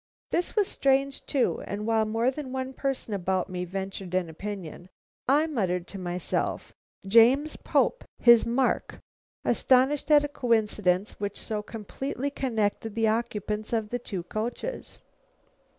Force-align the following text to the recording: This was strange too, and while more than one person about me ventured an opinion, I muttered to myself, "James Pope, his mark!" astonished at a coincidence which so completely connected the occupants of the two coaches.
This 0.31 0.55
was 0.55 0.67
strange 0.67 1.27
too, 1.27 1.61
and 1.67 1.85
while 1.85 2.05
more 2.05 2.31
than 2.31 2.51
one 2.51 2.73
person 2.73 3.13
about 3.13 3.49
me 3.49 3.65
ventured 3.65 4.15
an 4.15 4.29
opinion, 4.29 4.89
I 5.29 5.45
muttered 5.45 5.85
to 5.89 5.99
myself, 5.99 6.73
"James 7.05 7.55
Pope, 7.55 8.03
his 8.17 8.43
mark!" 8.43 8.97
astonished 9.45 10.09
at 10.09 10.23
a 10.25 10.27
coincidence 10.27 11.19
which 11.19 11.39
so 11.39 11.61
completely 11.61 12.31
connected 12.31 12.95
the 12.95 13.09
occupants 13.09 13.73
of 13.73 13.89
the 13.89 13.99
two 13.99 14.23
coaches. 14.23 15.01